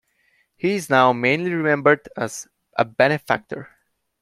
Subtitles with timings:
[0.57, 3.69] He is now mainly remembered as a benefactor.